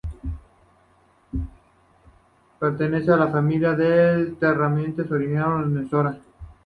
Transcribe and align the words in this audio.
Pertenecía 2.59 3.13
a 3.13 3.17
una 3.17 3.27
familia 3.27 3.73
de 3.73 4.31
terratenientes 4.39 5.11
originarios 5.11 5.71
de 5.75 5.87
Sora. 5.89 6.17